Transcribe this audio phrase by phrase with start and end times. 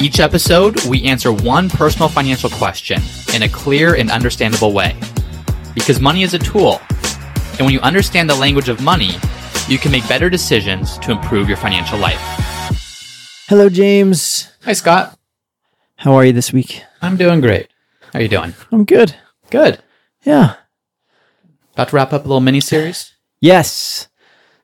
[0.00, 3.02] Each episode, we answer one personal financial question
[3.34, 4.96] in a clear and understandable way.
[5.74, 6.80] Because money is a tool,
[7.58, 9.10] and when you understand the language of money,
[9.68, 12.18] you can make better decisions to improve your financial life.
[13.46, 14.50] Hello, James.
[14.62, 15.18] Hi, Scott.
[15.96, 16.82] How are you this week?
[17.02, 17.68] I'm doing great.
[18.14, 18.54] How are you doing?
[18.72, 19.14] I'm good.
[19.50, 19.82] Good.
[20.24, 20.54] Yeah.
[21.74, 23.12] About to wrap up a little mini series.
[23.42, 24.08] Yes.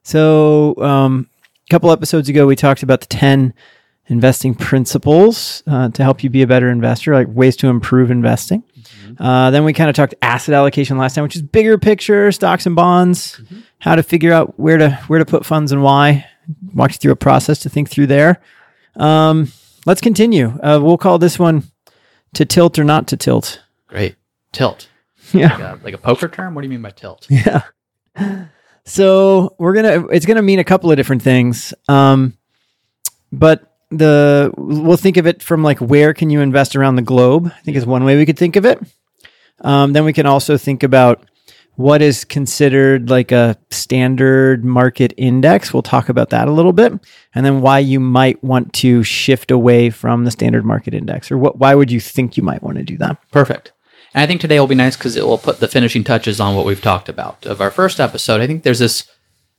[0.02, 1.28] So, um,
[1.68, 3.52] a couple episodes ago, we talked about the 10
[4.08, 8.62] investing principles uh, to help you be a better investor, like ways to improve investing.
[8.62, 9.22] Mm-hmm.
[9.22, 12.66] Uh, then we kind of talked asset allocation last time, which is bigger picture, stocks
[12.66, 13.60] and bonds, mm-hmm.
[13.78, 16.26] how to figure out where to where to put funds and why.
[16.74, 18.40] Walked you through a process to think through there.
[18.94, 19.50] Um,
[19.84, 20.56] let's continue.
[20.62, 21.64] Uh, we'll call this one
[22.34, 23.62] to tilt or not to tilt.
[23.86, 24.16] Great.
[24.52, 24.88] Tilt.
[25.32, 25.56] Yeah.
[25.56, 26.54] Like a, like a poker term?
[26.54, 27.26] What do you mean by tilt?
[27.30, 27.62] Yeah.
[28.84, 31.74] So we're gonna it's gonna mean a couple of different things.
[31.88, 32.38] Um,
[33.32, 37.46] but the we'll think of it from like where can you invest around the globe
[37.46, 38.80] i think is one way we could think of it.
[39.60, 41.24] Um, then we can also think about
[41.76, 45.72] what is considered like a standard market index.
[45.72, 46.92] We'll talk about that a little bit.
[47.34, 51.38] And then why you might want to shift away from the standard market index or
[51.38, 53.18] what why would you think you might want to do that?
[53.30, 53.72] Perfect.
[54.14, 56.56] And i think today will be nice because it will put the finishing touches on
[56.56, 57.44] what we've talked about.
[57.44, 59.08] Of our first episode i think there's this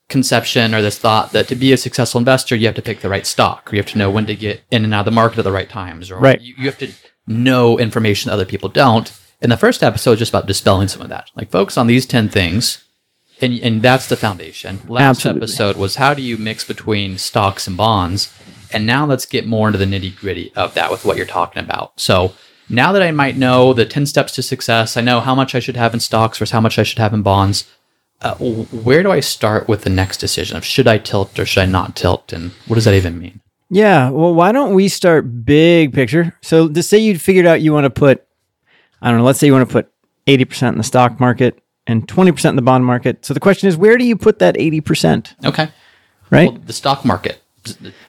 [0.09, 3.09] conception or this thought that to be a successful investor, you have to pick the
[3.09, 5.11] right stock, or you have to know when to get in and out of the
[5.11, 6.41] market at the right times, or right.
[6.41, 6.91] you, you have to
[7.27, 9.11] know information that other people don't.
[9.41, 11.29] And the first episode is just about dispelling some of that.
[11.35, 12.83] Like focus on these 10 things.
[13.39, 14.79] And, and that's the foundation.
[14.87, 15.41] Last Absolutely.
[15.41, 18.33] episode was how do you mix between stocks and bonds?
[18.71, 21.63] And now let's get more into the nitty gritty of that with what you're talking
[21.63, 21.99] about.
[21.99, 22.33] So
[22.67, 25.59] now that I might know the 10 steps to success, I know how much I
[25.59, 27.65] should have in stocks versus how much I should have in bonds
[28.21, 31.61] uh, where do I start with the next decision of should I tilt or should
[31.61, 33.41] I not tilt, and what does that even mean?
[33.69, 36.33] Yeah, well, why don't we start big picture?
[36.41, 38.25] So, to say you figured out you want to put,
[39.01, 39.91] I don't know, let's say you want to put
[40.25, 43.23] eighty percent in the stock market and twenty percent in the bond market.
[43.25, 45.35] So the question is, where do you put that eighty percent?
[45.45, 45.69] Okay,
[46.31, 47.41] right, well, the stock market,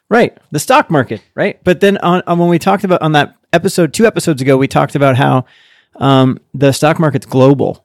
[0.09, 1.63] right, the stock market, right.
[1.65, 4.69] But then on, on when we talked about on that episode two episodes ago, we
[4.69, 5.45] talked about how
[5.97, 7.85] um, the stock market's global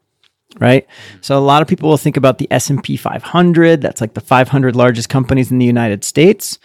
[0.59, 0.88] right?
[1.22, 4.75] So a lot of people will think about the S&P 500, that's like the 500
[4.75, 6.59] largest companies in the United States.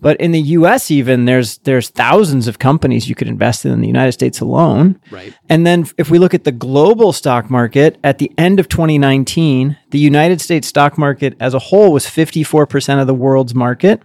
[0.00, 3.80] But in the US even there's there's thousands of companies you could invest in in
[3.80, 5.00] the United States alone.
[5.10, 5.32] Right.
[5.48, 9.76] And then if we look at the global stock market at the end of 2019,
[9.90, 14.02] the United States stock market as a whole was 54% of the world's market.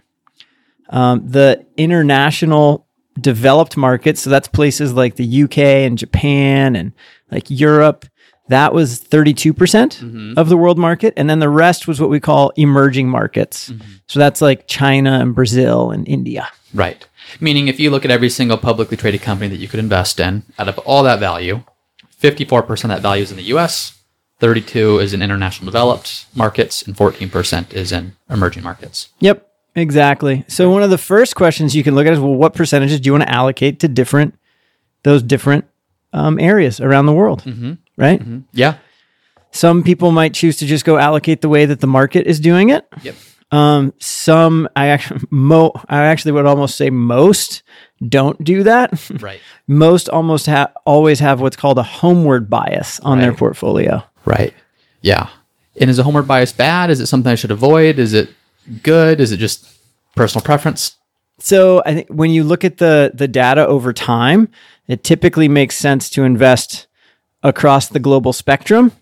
[0.88, 2.86] Um, the international
[3.20, 6.92] developed markets, so that's places like the UK and Japan and
[7.30, 8.06] like Europe,
[8.50, 11.12] that was 32% mm hmm of the world market.
[11.16, 13.70] And then the rest was what we call emerging markets.
[13.70, 13.90] Mm-hmm.
[14.06, 16.48] So that's like China and Brazil and India.
[16.72, 17.04] Right.
[17.40, 20.44] Meaning, if you look at every single publicly traded company that you could invest in,
[20.58, 21.62] out of all that value,
[22.22, 23.98] 54% of that value is in the US,
[24.38, 29.08] 32 is in international developed markets, and 14% is in emerging markets.
[29.18, 30.44] Yep, exactly.
[30.48, 33.08] So one of the first questions you can look at is, well, what percentages do
[33.08, 34.38] you want to allocate to different
[35.02, 35.64] those different
[36.12, 37.42] um, areas around the world?
[37.42, 38.20] Mm-hmm right?
[38.20, 38.40] Mm-hmm.
[38.52, 38.78] Yeah.
[39.52, 42.70] Some people might choose to just go allocate the way that the market is doing
[42.70, 42.86] it.
[43.02, 43.14] Yep.
[43.52, 47.62] Um, some I actually mo I actually would almost say most
[48.08, 49.10] don't do that.
[49.20, 49.40] Right.
[49.66, 53.24] most almost have always have what's called a homeward bias on right.
[53.24, 54.04] their portfolio.
[54.24, 54.54] Right.
[55.02, 55.28] Yeah.
[55.80, 56.90] And is a homeward bias bad?
[56.90, 57.98] Is it something I should avoid?
[57.98, 58.30] Is it
[58.82, 59.20] good?
[59.20, 59.68] Is it just
[60.14, 60.96] personal preference?
[61.40, 64.48] So I think when you look at the the data over time,
[64.86, 66.86] it typically makes sense to invest
[67.42, 68.92] across the global spectrum,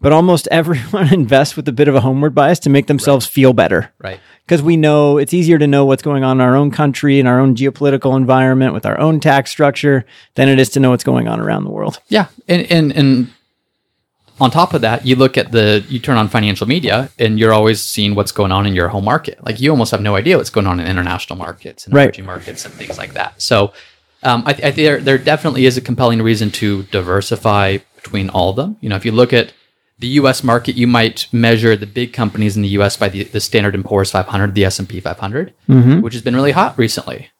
[0.00, 3.32] but almost everyone invests with a bit of a homeward bias to make themselves right.
[3.32, 3.92] feel better.
[3.98, 4.20] Right.
[4.44, 7.26] Because we know it's easier to know what's going on in our own country, in
[7.26, 11.04] our own geopolitical environment, with our own tax structure, than it is to know what's
[11.04, 12.00] going on around the world.
[12.08, 12.26] Yeah.
[12.48, 13.28] And, and, and
[14.40, 17.52] on top of that, you look at the, you turn on financial media and you're
[17.52, 19.42] always seeing what's going on in your home market.
[19.44, 22.06] Like you almost have no idea what's going on in international markets and right.
[22.06, 23.40] emerging markets and things like that.
[23.40, 23.72] So
[24.22, 28.56] um, I, I there, there definitely is a compelling reason to diversify between all of
[28.56, 28.76] them.
[28.80, 29.52] You know, if you look at
[29.98, 30.42] the U.S.
[30.42, 32.96] market, you might measure the big companies in the U.S.
[32.96, 36.00] by the, the Standard and Poor's 500, the S&P 500, mm-hmm.
[36.00, 37.30] which has been really hot recently.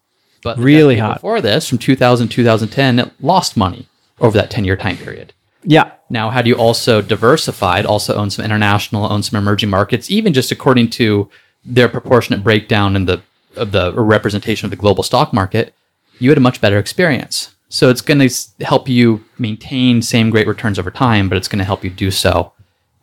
[0.42, 3.88] But really hot before this, from 2000 to 2010, it lost money
[4.20, 5.32] over that 10 year time period.
[5.64, 5.92] Yeah.
[6.10, 10.50] Now, had you also diversified, also owned some international, owned some emerging markets, even just
[10.50, 11.30] according to
[11.64, 13.22] their proportionate breakdown in the
[13.54, 15.74] of the representation of the global stock market,
[16.22, 17.54] you had a much better experience.
[17.68, 21.58] So it's going to help you maintain same great returns over time, but it's going
[21.58, 22.52] to help you do so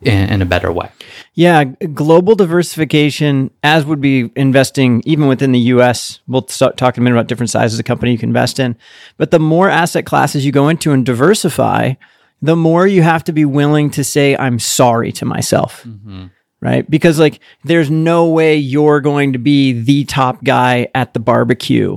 [0.00, 0.90] in, in, a better way.
[1.34, 6.20] Yeah, global diversification, as would be investing even within the U.S.
[6.28, 8.76] We'll start talking a minute about different sizes of company you can invest in,
[9.16, 11.94] but the more asset classes you go into and diversify,
[12.40, 15.84] the more you have to be willing to say, "I'm sorry" to myself.
[15.84, 16.26] Mm-hmm
[16.62, 16.88] right?
[16.90, 21.96] Because like there's no way you're going to be the top guy at the barbecue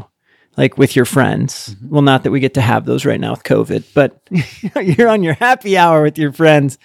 [0.57, 1.69] like with your friends.
[1.75, 1.89] Mm-hmm.
[1.89, 4.19] Well, not that we get to have those right now with COVID, but
[4.97, 6.77] you're on your happy hour with your friends.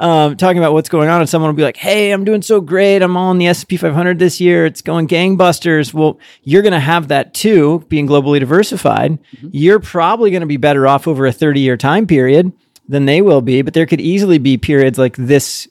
[0.00, 2.60] Um, talking about what's going on, and someone will be like, "Hey, I'm doing so
[2.60, 3.02] great.
[3.02, 4.64] I'm all in the S&P 500 this year.
[4.64, 9.18] It's going gangbusters." Well, you're going to have that too, being globally diversified.
[9.36, 9.48] Mm-hmm.
[9.50, 12.52] You're probably going to be better off over a 30 year time period
[12.88, 15.68] than they will be, but there could easily be periods like this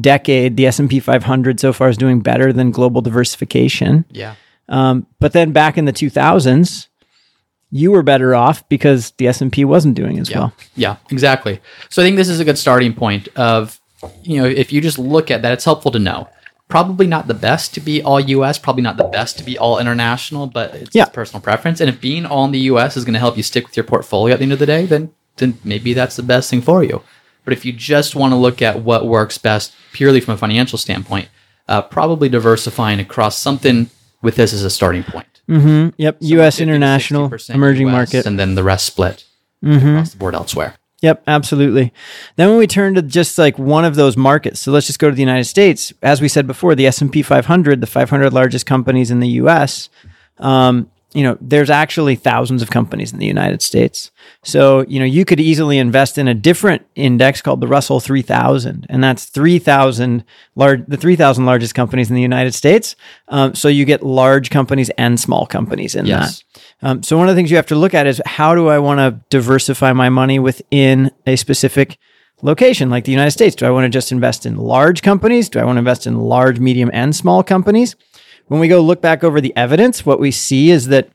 [0.00, 4.04] decade, the S&P 500 so far is doing better than global diversification.
[4.10, 4.34] Yeah.
[4.68, 6.87] Um, but then back in the 2000s,
[7.70, 10.38] you were better off because the S&P wasn't doing as yeah.
[10.38, 10.52] well.
[10.74, 11.60] Yeah, exactly.
[11.88, 13.80] So I think this is a good starting point of,
[14.22, 16.28] you know, if you just look at that, it's helpful to know.
[16.68, 19.78] Probably not the best to be all US, probably not the best to be all
[19.78, 21.06] international, but it's yeah.
[21.06, 21.80] personal preference.
[21.80, 23.84] And if being all in the US is going to help you stick with your
[23.84, 26.82] portfolio at the end of the day, then then maybe that's the best thing for
[26.82, 27.02] you.
[27.44, 30.78] But if you just want to look at what works best purely from a financial
[30.78, 31.28] standpoint,
[31.68, 33.88] uh, probably diversifying across something
[34.20, 35.37] with this as a starting point.
[35.48, 35.90] Mm-hmm.
[35.96, 36.18] Yep.
[36.20, 36.60] So U.S.
[36.60, 39.24] international, emerging US, market, and then the rest split
[39.64, 39.88] mm-hmm.
[39.88, 40.76] across the board elsewhere.
[41.00, 41.92] Yep, absolutely.
[42.36, 45.08] Then when we turn to just like one of those markets, so let's just go
[45.08, 45.92] to the United States.
[46.02, 49.28] As we said before, the S and P 500, the 500 largest companies in the
[49.28, 49.90] U.S.
[50.38, 54.10] Um, you know, there's actually thousands of companies in the United States.
[54.42, 58.86] So, you know, you could easily invest in a different index called the Russell 3000,
[58.90, 60.22] and that's 3,000
[60.54, 62.94] large, the 3,000 largest companies in the United States.
[63.28, 66.42] Um, so you get large companies and small companies in yes.
[66.42, 66.62] that.
[66.86, 68.78] Um, so one of the things you have to look at is how do I
[68.78, 71.96] want to diversify my money within a specific
[72.42, 73.56] location, like the United States?
[73.56, 75.48] Do I want to just invest in large companies?
[75.48, 77.96] Do I want to invest in large, medium, and small companies?
[78.48, 81.10] When we go look back over the evidence, what we see is that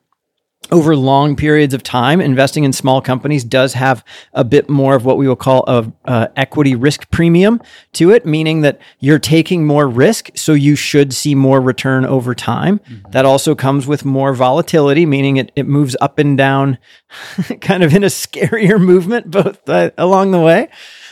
[0.72, 4.04] over long periods of time, investing in small companies does have
[4.34, 8.26] a bit more of what we will call a, a, equity risk premium to it,
[8.26, 12.80] meaning that you're taking more risk, so you should see more return over time.
[12.80, 13.12] Mm-hmm.
[13.12, 16.78] That also comes with more volatility, meaning it, it moves up and down,
[17.62, 20.70] kind of in a scarier movement both uh, along the way.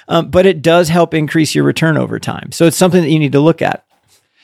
[0.07, 2.51] Um, but it does help increase your return over time.
[2.51, 3.85] So it's something that you need to look at.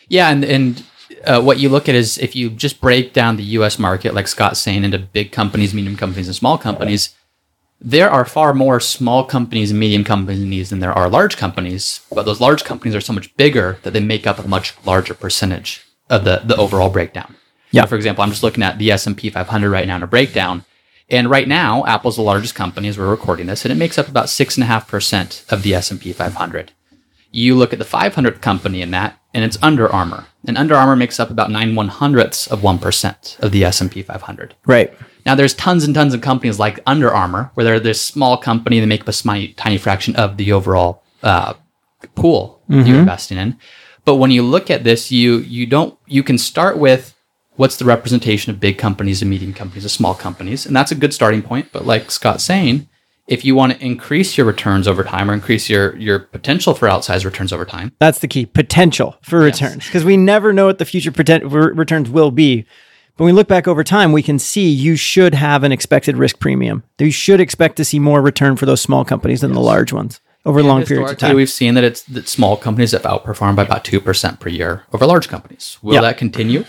[0.10, 0.84] Yeah, and and
[1.26, 3.80] uh, what you look at is if you just break down the U.S.
[3.80, 7.16] market, like Scott's saying, into big companies, medium companies, and small companies,
[7.80, 12.02] there are far more small companies and medium companies than there are large companies.
[12.12, 15.14] But those large companies are so much bigger that they make up a much larger
[15.14, 17.36] percentage of the the overall breakdown.
[17.72, 17.84] Yeah.
[17.84, 20.64] So for example, I'm just looking at the S&P 500 right now in a breakdown.
[21.10, 24.10] And right now, Apple's the largest company as we're recording this, and it makes up
[24.10, 26.74] about six and a half percent of the S&P 500.
[27.38, 30.26] You look at the 500th company in that, and it's Under Armour.
[30.48, 33.80] And Under Armour makes up about nine one hundredths of one percent of the S
[33.80, 34.56] and P 500.
[34.66, 34.92] Right.
[35.24, 38.80] Now, there's tons and tons of companies like Under Armour, where they're this small company
[38.80, 41.54] that make up a tiny, tiny fraction of the overall uh,
[42.16, 42.88] pool mm-hmm.
[42.88, 43.60] you're investing in.
[44.04, 47.14] But when you look at this, you you don't you can start with
[47.56, 50.96] what's the representation of big companies and medium companies and small companies, and that's a
[50.96, 51.70] good starting point.
[51.72, 52.90] But like Scott's saying,
[53.28, 56.88] if you want to increase your returns over time or increase your your potential for
[56.88, 57.92] outsized returns over time.
[58.00, 59.62] That's the key potential for yes.
[59.62, 62.66] returns because we never know what the future poten- returns will be.
[63.16, 66.18] But when we look back over time, we can see you should have an expected
[66.18, 66.84] risk premium.
[67.00, 69.56] You should expect to see more return for those small companies than yes.
[69.56, 71.36] the large ones over and long periods of time.
[71.36, 74.84] We've seen that it's that small companies have outperformed by about two percent per year
[74.94, 75.78] over large companies.
[75.82, 76.04] Will yep.
[76.04, 76.64] that continue?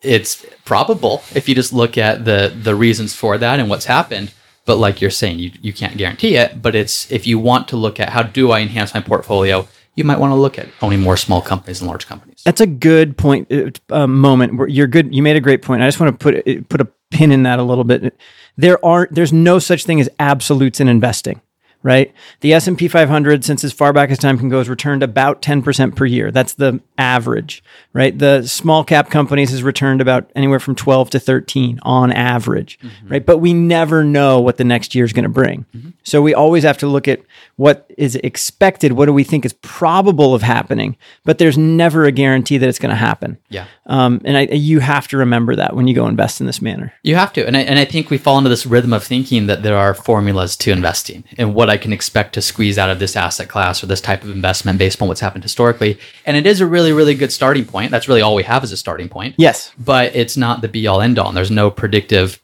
[0.00, 4.32] It's probable if you just look at the the reasons for that and what's happened
[4.64, 6.62] but like you're saying, you, you can't guarantee it.
[6.62, 10.04] But it's if you want to look at how do I enhance my portfolio, you
[10.04, 12.42] might want to look at owning more small companies and large companies.
[12.44, 15.14] That's a good point, uh, uh moment where you're good.
[15.14, 15.82] You made a great point.
[15.82, 18.18] I just want to put put a pin in that a little bit.
[18.56, 21.40] There are there's no such thing as absolutes in investing.
[21.82, 22.12] Right?
[22.40, 25.96] The S&P 500 since as far back as time can go has returned about 10%
[25.96, 26.30] per year.
[26.30, 27.62] That's the average,
[27.92, 28.16] right?
[28.16, 33.24] The small cap companies has returned about anywhere from 12 to 13 on average, right?
[33.24, 35.66] But we never know what the next year is going to bring.
[36.04, 37.22] So we always have to look at
[37.56, 42.12] what is expected, what do we think is probable of happening, but there's never a
[42.12, 43.38] guarantee that it's going to happen.
[43.48, 43.66] Yeah.
[43.86, 46.92] Um, and I, you have to remember that when you go invest in this manner.
[47.02, 47.46] You have to.
[47.46, 49.94] And I, and I think we fall into this rhythm of thinking that there are
[49.94, 53.82] formulas to investing and what I can expect to squeeze out of this asset class
[53.82, 55.98] or this type of investment based on what's happened historically.
[56.26, 57.90] And it is a really, really good starting point.
[57.90, 59.34] That's really all we have as a starting point.
[59.38, 59.72] Yes.
[59.78, 61.28] But it's not the be all end all.
[61.28, 62.40] And There's no predictive,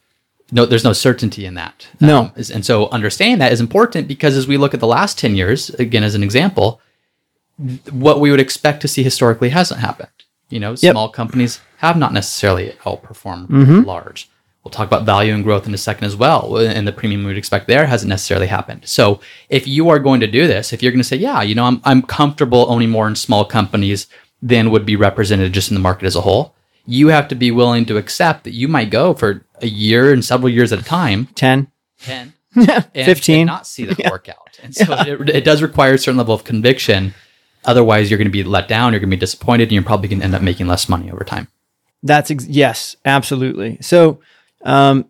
[0.51, 1.87] no, there's no certainty in that.
[2.01, 2.19] No.
[2.19, 5.35] Um, and so understanding that is important because as we look at the last 10
[5.35, 6.81] years, again, as an example,
[7.91, 10.09] what we would expect to see historically hasn't happened.
[10.49, 10.93] You know, Yep.
[10.93, 14.27] small companies have not necessarily outperformed large.
[14.69, 16.55] We'll talk about value and growth in a second as well.
[16.57, 18.87] And the premium we would expect there hasn't necessarily happened.
[18.87, 21.55] So if you are going to do this, if you're going to say, yeah, you
[21.55, 24.05] know, I'm, I'm comfortable owning more in small companies
[24.43, 26.53] than would be represented just in the market as a whole,
[26.85, 30.23] you have to be willing to accept that you might go for a year and
[30.23, 31.71] several years at a time 10,
[32.01, 33.39] 10 yeah, and, 15.
[33.39, 34.59] and not see that work out.
[34.61, 37.15] And so it, it does require a certain level of conviction.
[37.65, 38.93] Otherwise, you're going to be let down.
[38.93, 41.09] You're going to be disappointed, and you're probably going to end up making less money
[41.09, 41.47] over time.
[42.03, 43.77] That's ex- yes, absolutely.
[43.81, 44.19] So,
[44.63, 45.05] um,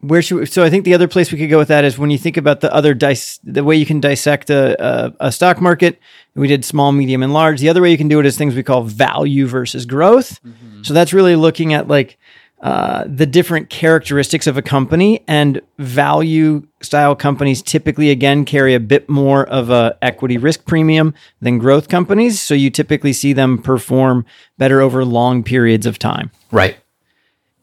[0.00, 1.98] where should we, so I think the other place we could go with that is
[1.98, 5.32] when you think about the other dice, the way you can dissect a, a, a
[5.32, 5.98] stock market.
[6.34, 7.60] We did small, medium, and large.
[7.60, 10.40] The other way you can do it is things we call value versus growth.
[10.82, 12.18] So that's really looking at like
[12.60, 18.80] uh, the different characteristics of a company and value style companies typically again carry a
[18.80, 23.58] bit more of a equity risk premium than growth companies so you typically see them
[23.58, 24.24] perform
[24.56, 26.76] better over long periods of time Right.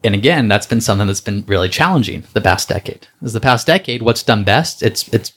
[0.04, 3.06] And again, that's been something that's been really challenging the past decade.
[3.22, 4.82] Is the past decade, what's done best?
[4.82, 5.32] It's it's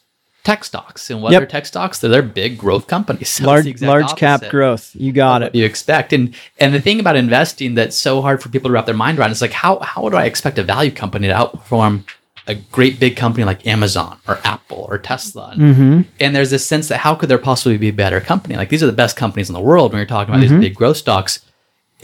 [0.45, 1.10] tech stocks.
[1.10, 1.41] And what Yep.
[1.41, 2.00] are tech stocks?
[2.00, 3.29] They're, they're big growth companies.
[3.36, 6.13] So large large cap growth you got it you expect.
[6.13, 9.19] And and the thing about investing that's so hard for people to wrap their mind
[9.19, 12.03] around is like how how do I expect a value company to outperform
[12.48, 15.50] a great big company like Amazon or Apple or Tesla?
[15.51, 16.01] And, mm-hmm.
[16.19, 18.55] and there's this sense that how could there possibly be a better company?
[18.55, 20.62] Like these are the best companies in the world when you're talking about these mm-hmm.
[20.62, 21.44] big growth stocks.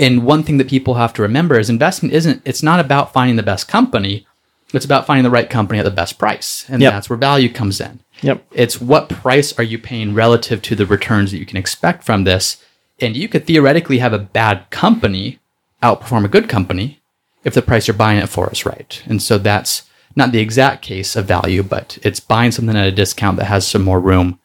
[0.01, 3.35] And one thing that people have to remember is investment isn't it's not about finding
[3.37, 4.25] the best company.
[4.73, 6.65] It's about finding the right company at the best price.
[6.67, 6.91] And Yep.
[6.93, 7.99] that's where value comes in.
[8.21, 12.03] yep It's what price are you paying relative to the returns that you can expect
[12.03, 12.57] from this?
[12.99, 15.39] And you could theoretically have a bad company
[15.83, 16.99] outperform a good company
[17.43, 19.01] if the price you're buying it for is right.
[19.07, 19.83] And so that's
[20.15, 23.67] not the exact case of value, but it's buying something at a discount that has
[23.67, 24.39] some more room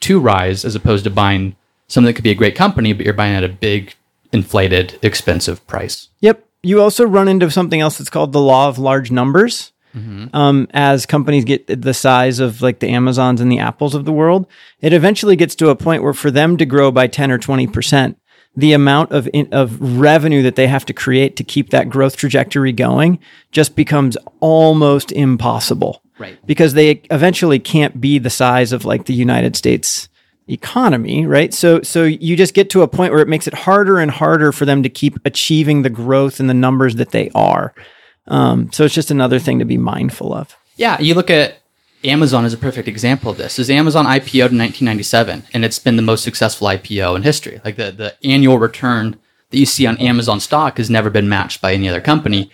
[0.00, 1.54] to rise as opposed to buying
[1.88, 3.94] something that could be a great company, but you're buying at a big,
[4.32, 6.08] inflated, expensive price.
[6.20, 6.46] Yep.
[6.62, 9.72] You also run into something else that's called the law of large numbers.
[10.32, 14.12] Um, as companies get the size of like the Amazons and the Apples of the
[14.12, 14.46] world,
[14.80, 18.14] it eventually gets to a point where for them to grow by 10 or 20%,
[18.56, 22.16] the amount of, in, of revenue that they have to create to keep that growth
[22.16, 23.18] trajectory going
[23.50, 26.02] just becomes almost impossible.
[26.18, 26.38] Right.
[26.46, 30.08] Because they eventually can't be the size of like the United States
[30.50, 31.52] economy, right?
[31.54, 34.52] So so you just get to a point where it makes it harder and harder
[34.52, 37.74] for them to keep achieving the growth and the numbers that they are.
[38.26, 40.56] Um, so it's just another thing to be mindful of.
[40.76, 41.58] Yeah, you look at
[42.04, 43.58] Amazon as a perfect example of this.
[43.58, 47.60] Is Amazon IPO'd in 1997, and it's been the most successful IPO in history.
[47.64, 49.18] Like the, the annual return
[49.50, 52.50] that you see on Amazon stock has never been matched by any other company.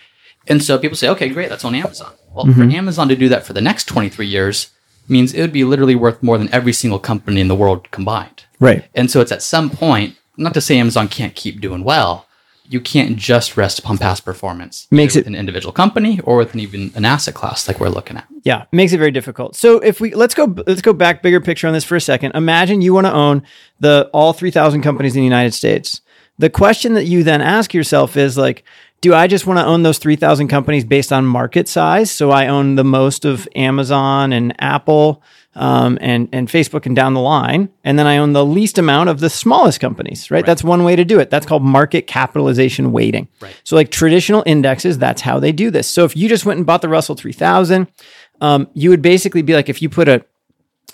[0.47, 2.13] And so people say, okay, great, that's on Amazon.
[2.33, 4.69] Well, for Amazon to do that for the next 23 years
[5.09, 8.45] means it would be literally worth more than every single company in the world combined.
[8.59, 8.85] Right.
[8.95, 12.25] And so it's at some point, not to say Amazon can't keep doing well,
[12.69, 14.87] you can't just rest upon past performance.
[14.91, 18.17] Makes it- an individual company or with an, even an asset class like we're looking
[18.17, 18.27] at.
[18.43, 19.55] Yeah, makes it very difficult.
[19.55, 22.33] So if we let's go let's go back bigger picture on this for a second.
[22.35, 23.43] Imagine you want to own
[23.79, 26.01] the all 3000 companies in the United States.
[26.39, 28.63] The question that you then ask yourself is like
[29.01, 32.11] do I just want to own those 3000 companies based on market size?
[32.11, 35.21] So I own the most of Amazon and Apple
[35.57, 39.09] um, and and Facebook and down the line, and then I own the least amount
[39.09, 40.29] of the smallest companies.
[40.29, 40.45] Right?
[40.45, 41.29] That's one way to do it.
[41.29, 43.27] That's called market capitalization weighting.
[43.41, 43.59] Right.
[43.63, 45.87] So like traditional indexes, that's how they do this.
[45.87, 47.87] So if you just went and bought the Russell 3000,
[48.39, 50.23] um, you would basically be like if you put a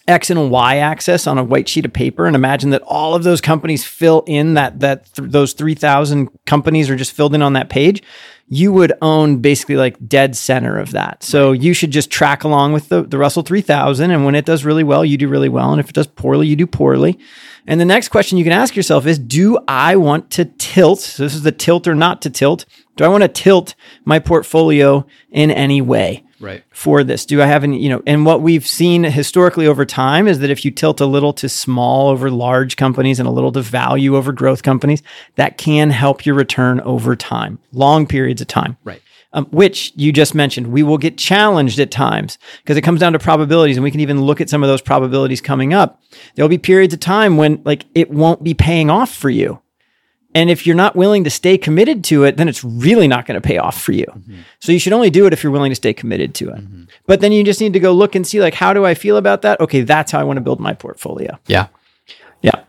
[0.07, 3.23] X and Y axis on a white sheet of paper and imagine that all of
[3.23, 7.53] those companies fill in that that th- those 3000 companies are just filled in on
[7.53, 8.03] that page
[8.49, 11.23] you would own basically like dead center of that.
[11.23, 14.65] So you should just track along with the, the russell 3000 and when it does
[14.65, 17.17] really well you do really well and if it does poorly you do poorly.
[17.65, 21.23] And the next question you can ask yourself is do i want to tilt so
[21.23, 22.65] this is the tilt or not to tilt
[22.97, 26.63] do i want to tilt my portfolio in any way Right.
[26.71, 27.25] for this?
[27.25, 30.49] Do I have any, you know, and what we've seen historically over time is that
[30.49, 34.17] if you tilt a little to small over large companies and a little to value
[34.17, 35.01] over growth companies,
[35.35, 38.75] that can help your return over time, long periods of time.
[38.83, 39.01] Right.
[39.35, 43.13] Um, which you just mentioned, we will get challenged at times because it comes down
[43.13, 46.03] to probabilities, and we can even look at some of those probabilities coming up.
[46.35, 49.62] There'll be periods of time when like it won't be paying off for you.
[50.35, 53.39] And if you're not willing to stay committed to it, then it's really not going
[53.39, 54.05] to pay off for you.
[54.59, 56.63] So you should only do it if you're willing to stay committed to it.
[57.05, 59.17] But then you just need to go look and see like how do I feel
[59.17, 59.59] about that?
[59.59, 61.37] Okay, that's how I want to build my portfolio.
[61.47, 61.67] Yeah.
[62.41, 62.63] Yeah.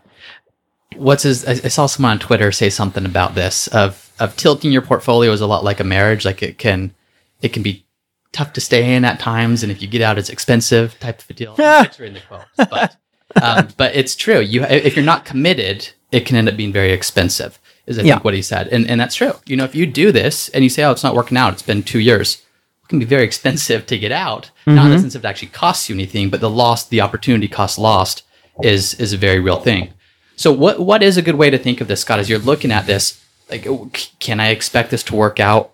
[0.95, 1.45] What's his?
[1.45, 5.31] I, I saw someone on Twitter say something about this of of tilting your portfolio
[5.31, 6.25] is a lot like a marriage.
[6.25, 6.93] Like it can,
[7.41, 7.85] it can be
[8.31, 11.29] tough to stay in at times, and if you get out, it's expensive type of
[11.29, 11.55] a deal.
[11.59, 12.95] It's in the quotes, but
[13.41, 14.39] um, but it's true.
[14.39, 17.59] You if you're not committed, it can end up being very expensive.
[17.87, 18.13] Is I Yeah.
[18.15, 19.33] think what he said, and and that's true.
[19.45, 21.61] You know, if you do this and you say, oh, it's not working out, it's
[21.61, 22.41] been two years.
[22.83, 24.49] It can be very expensive to get out.
[24.65, 27.47] Not in the sense of it actually costs you anything, but the loss, the opportunity
[27.47, 28.23] cost lost
[28.63, 29.93] is is a very real thing.
[30.35, 32.71] So what what is a good way to think of this, Scott, as you're looking
[32.71, 33.21] at this?
[33.49, 35.71] Like, oh, can I expect this to work out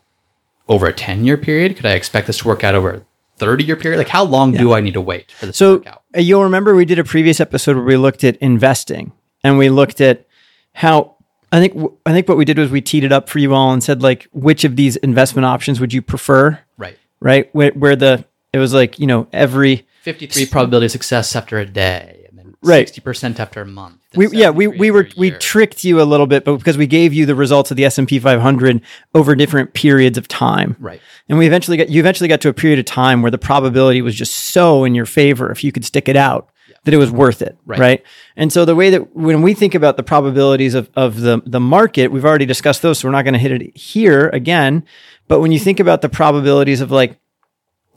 [0.68, 1.78] over a 10 year period?
[1.78, 3.02] Could I expect this to work out over a
[3.38, 3.98] 30 year period?
[3.98, 6.02] Like, how long do I need to wait for this to So work out?
[6.18, 9.70] uh, you'll remember we did a previous episode where we looked at investing and we
[9.70, 10.26] looked at
[10.74, 11.16] how
[11.52, 13.74] I think I think what we did was we teed it up for you all
[13.74, 16.98] and said like which of these investment options would you prefer, Right.
[17.20, 17.54] right?
[17.54, 21.66] Where, where the it was like you know every 53 probability of success after a
[21.66, 22.88] day, and then Right.
[22.88, 23.98] 60% after a month.
[24.16, 27.14] we yeah we we were we tricked you a little bit, but because we gave
[27.14, 28.82] you the results of the S and P 500
[29.16, 31.02] over different periods of time, Right.
[31.28, 34.02] And we eventually got you eventually got to a period of time where the probability
[34.02, 36.50] was just so in your favor if you could stick it out
[36.84, 37.80] that it was worth it, Right.
[37.80, 38.04] right.
[38.36, 41.60] And so the way that when we think about the probabilities of of the the
[41.60, 44.84] market, we've already discussed those, so we're not going to hit it here again.
[45.28, 47.18] But when you think about the probabilities of like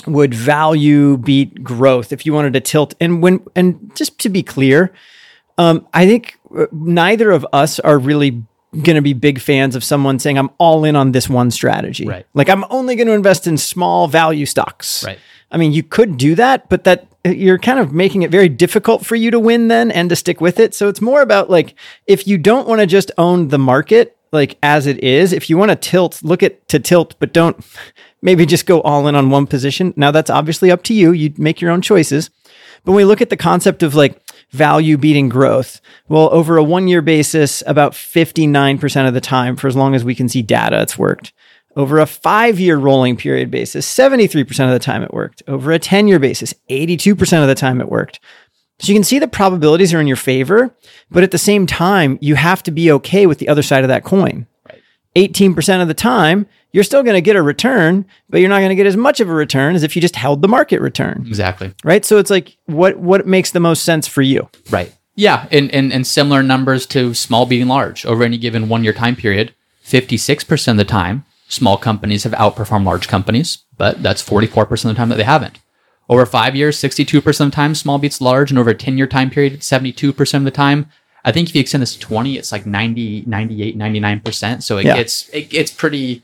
[0.07, 4.43] would value beat growth if you wanted to tilt and when and just to be
[4.43, 4.93] clear
[5.57, 8.43] um, i think uh, neither of us are really
[8.83, 12.07] going to be big fans of someone saying i'm all in on this one strategy
[12.07, 12.27] Right.
[12.35, 15.19] like i'm only going to invest in small value stocks Right.
[15.51, 19.05] i mean you could do that but that you're kind of making it very difficult
[19.05, 21.75] for you to win then and to stick with it so it's more about like
[22.07, 25.57] if you don't want to just own the market like as it is if you
[25.57, 27.65] want to tilt look at to tilt but don't
[28.23, 31.33] maybe just go all in on one position now that's obviously up to you you
[31.39, 32.31] make your own choices
[32.85, 34.21] but when we look at the concept of like
[34.51, 39.67] value beating growth, well, over a one year basis, about 59% of the time, for
[39.67, 41.33] as long as we can see data, it's worked.
[41.77, 45.43] Over a five year rolling period basis, 73% of the time it worked.
[45.49, 48.21] Over a 10 year basis, 82% of the time it worked.
[48.81, 50.75] So you can see the probabilities are in your favor,
[51.11, 53.89] but at the same time, you have to be okay with the other side of
[53.89, 54.47] that coin.
[55.17, 58.71] 18% of the time, you're still going to get a return, but you're not going
[58.71, 61.23] to get as much of a return as if you just held the market return
[61.29, 61.73] Exactly.
[61.85, 62.05] right?
[62.05, 64.49] So it's like what what makes the most sense for you?
[64.71, 64.93] Right.
[65.15, 68.93] Yeah, and, and, and similar numbers to small being large over any given one year
[68.93, 69.55] time period.
[69.85, 74.95] 56% of the time, small companies have outperformed large companies, but that's 44% of the
[74.95, 75.59] time that they haven't.
[76.09, 79.07] Over five years, 62% of the time, small beats large, and over a 10 year
[79.07, 80.87] time period, 72% of the time.
[81.25, 84.63] I think if you extend this to 20, it's like 90, 98, 99%.
[84.63, 84.97] So it Yeah.
[84.97, 86.23] gets, it gets pretty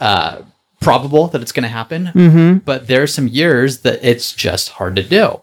[0.00, 0.42] uh,
[0.80, 2.10] probable that it's going to happen.
[2.14, 2.58] Mm-hmm.
[2.58, 5.40] But there are some years that it's just hard to do.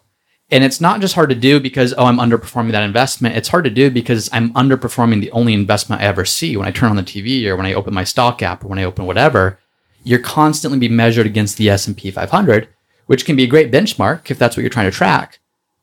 [0.53, 3.35] And it's not just hard to do because, oh, I'm underperforming that investment.
[3.35, 6.71] It's hard to do because I'm underperforming the only investment I ever see when I
[6.71, 9.07] turn on the TV or when I open my stock app or when I open
[9.07, 9.57] whatever.
[10.03, 12.67] You're constantly being measured against the S&P 500,
[13.07, 15.39] which can be a great benchmark if that's what you're trying to track.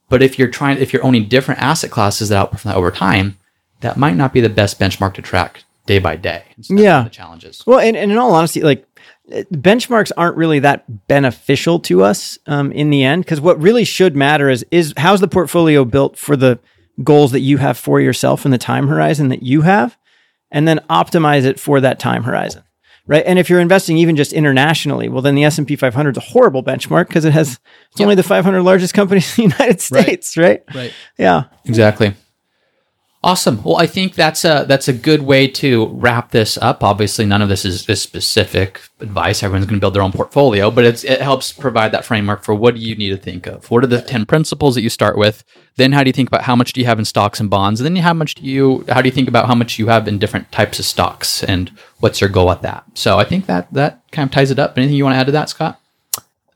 [0.08, 3.38] But if you're trying, if you're owning different asset classes that outperform that over time,
[3.80, 6.44] that might not be the best benchmark to track day by day.
[6.60, 7.02] So Yeah.
[7.02, 7.64] the challenges.
[7.66, 8.86] Well, and, and in all honesty, like
[9.30, 14.16] benchmarks aren't really that beneficial to us um, in the end because what really should
[14.16, 16.58] matter is is how's the portfolio built for the
[17.02, 19.96] goals that you have for yourself and the time horizon that you have,
[20.50, 22.62] and then optimize it for that time horizon.
[23.06, 23.24] Right.
[23.26, 26.62] And if you're investing even just internationally, well, then the S&P 500 is a horrible
[26.62, 27.58] benchmark because it has,
[27.90, 30.04] it's only the 500 largest companies in the United Right.
[30.04, 30.36] States.
[30.36, 30.62] Right.
[30.72, 30.92] Right.
[31.18, 31.44] Yeah.
[31.64, 32.14] Exactly.
[33.22, 33.62] Awesome.
[33.62, 36.82] Well, I think that's a that's a good way to wrap this up.
[36.82, 39.42] Obviously, none of this is, specific advice.
[39.42, 42.76] Everyone's going to build their own portfolio, but it helps provide that framework for what
[42.76, 43.70] do you need to think of.
[43.70, 45.44] What are the ten principles that you start with?
[45.76, 47.78] Then, how do you think about how much do you have in stocks and bonds?
[47.78, 50.08] And then, how much do you how do you think about how much you have
[50.08, 52.84] in different types of stocks and what's your goal at that?
[52.94, 54.78] So, I think that that kind of ties it up.
[54.78, 55.78] Anything you want to add to that, Scott?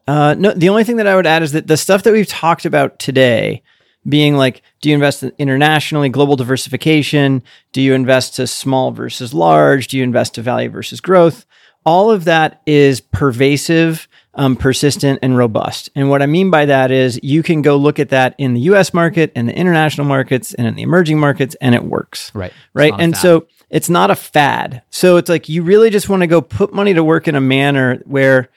[0.08, 2.26] Uh, no, the only thing that I would add is that the stuff that we've
[2.26, 3.62] talked about today,
[4.08, 7.42] being like, do you invest internationally, global diversification?
[7.72, 9.88] Do you invest to small versus large?
[9.88, 11.46] Do you invest to value versus growth?
[11.86, 15.90] All of that is pervasive um, persistent and robust.
[15.94, 18.60] And what I mean by that is you can go look at that in the
[18.62, 22.32] US market and the international markets and in the emerging markets, and it works.
[22.34, 22.52] Right.
[22.72, 22.92] Right.
[22.98, 24.82] And so it's not a fad.
[24.90, 27.40] So it's like you really just want to go put money to work in a
[27.40, 28.48] manner where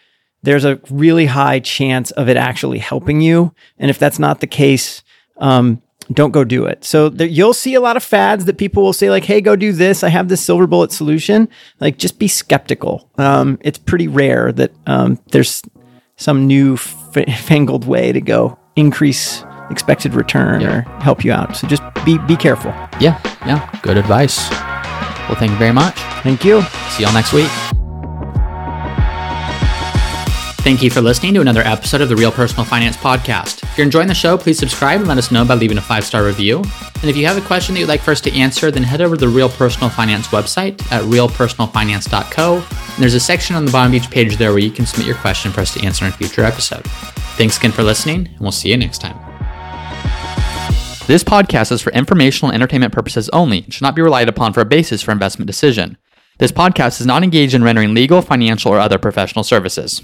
[0.44, 3.54] there's a really high chance of it actually helping you.
[3.78, 5.04] And if that's not the case,
[5.39, 5.82] um,
[6.13, 6.86] don't go do it.
[6.86, 9.56] So there, you'll see a lot of fads that people will say like, "Hey, go
[9.56, 10.04] do this.
[10.04, 13.10] I have this silver bullet solution." Like, just be skeptical.
[13.17, 15.62] Um, it's pretty rare that um, there's
[16.15, 20.78] some new f- fangled way to go increase expected return Yeah.
[20.78, 21.58] or help you out.
[21.58, 22.71] So just be be careful.
[23.02, 23.19] Yeah.
[23.45, 23.69] Yeah.
[23.84, 24.50] Good advice.
[25.28, 25.95] Well, thank you very much.
[26.23, 26.62] Thank you.
[26.91, 27.50] See y'all next week.
[30.63, 33.57] Thank you for listening to another episode of the Real Personal Finance Podcast.
[33.78, 36.04] If you're enjoying the show, please subscribe and let us know by leaving a five
[36.04, 36.63] star review.
[36.96, 39.02] And if you have a question that you'd like for us to answer, then head
[39.02, 42.56] over to the Real Personal Finance website at realpersonalfinance.co.
[42.56, 45.06] And there's a section on the bottom of each page there where you can submit
[45.06, 46.86] your question for us to answer in a future episode.
[47.38, 49.16] Thanks again for listening, and we'll see you next time.
[51.06, 54.54] This podcast is for informational and entertainment purposes only and should not be relied upon
[54.54, 56.00] for a basis for investment decision.
[56.40, 60.02] This podcast is not engaged in rendering legal, financial, or other professional services.